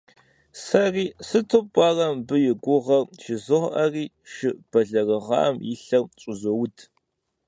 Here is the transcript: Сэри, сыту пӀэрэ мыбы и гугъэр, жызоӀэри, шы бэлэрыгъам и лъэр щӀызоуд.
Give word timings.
Сэри, 0.63 1.05
сыту 1.27 1.59
пӀэрэ 1.73 2.07
мыбы 2.13 2.37
и 2.51 2.53
гугъэр, 2.63 3.05
жызоӀэри, 3.23 4.05
шы 4.31 4.49
бэлэрыгъам 4.69 5.55
и 5.71 5.73
лъэр 5.83 6.05
щӀызоуд. 6.21 6.77